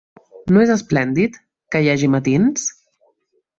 [0.55, 1.37] No és esplèndid,
[1.77, 2.67] que hi hagi matins?